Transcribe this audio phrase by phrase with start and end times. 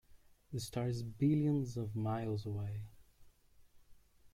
[0.51, 2.87] The star is billions of miles away.